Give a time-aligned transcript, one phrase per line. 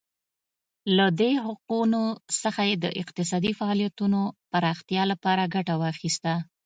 [0.97, 2.03] له دې حقونو
[2.41, 6.33] څخه یې د اقتصادي فعالیتونو پراختیا لپاره ګټه واخیسته.